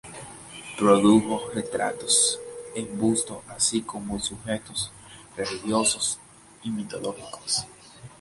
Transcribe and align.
Produjo 0.79 1.47
retratos 1.53 2.39
en 2.73 2.97
busto 2.97 3.43
así 3.47 3.83
como 3.83 4.19
sujetos 4.19 4.91
religiosos 5.37 6.17
y 6.63 6.71
mitológicos. 6.71 7.67